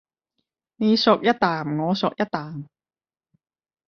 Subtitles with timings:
[0.77, 2.65] 你嗦一啖我嗦一啖